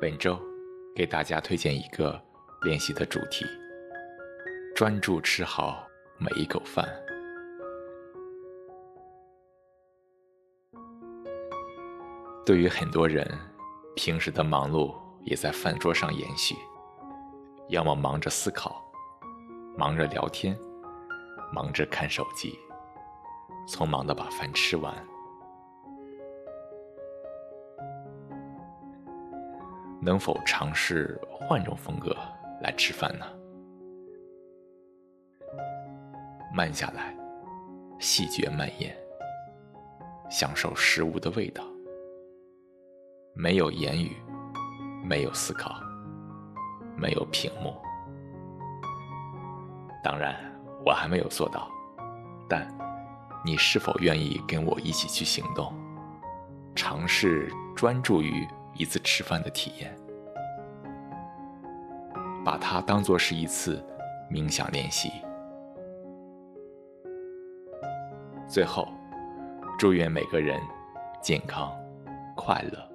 [0.00, 0.40] 本周
[0.96, 2.18] 给大家推荐一个
[2.62, 3.44] 练习的主题：
[4.74, 5.86] 专注吃好
[6.16, 6.88] 每一口饭。
[12.46, 13.30] 对于很多人，
[13.94, 16.56] 平时的忙碌也在饭桌上延续，
[17.68, 18.82] 要么忙着思考，
[19.76, 20.58] 忙着聊天，
[21.52, 22.58] 忙着看手机，
[23.68, 24.94] 匆忙的把饭吃完。
[30.02, 32.16] 能否尝试换种风格
[32.62, 33.26] 来吃饭呢？
[36.54, 37.14] 慢下来，
[37.98, 38.96] 细嚼慢咽，
[40.30, 41.62] 享受食物的味道。
[43.34, 44.16] 没有言语，
[45.04, 45.80] 没有思考，
[46.96, 47.76] 没有屏幕。
[50.02, 50.34] 当然，
[50.84, 51.70] 我还没有做到，
[52.48, 52.66] 但
[53.44, 55.72] 你是否愿意跟我一起去行动，
[56.74, 58.48] 尝试专注于
[58.80, 59.94] 一次吃饭的体验，
[62.42, 63.84] 把它当做是一次
[64.30, 65.12] 冥想练习。
[68.48, 68.88] 最后，
[69.78, 70.58] 祝愿每个人
[71.20, 71.70] 健康
[72.34, 72.89] 快乐。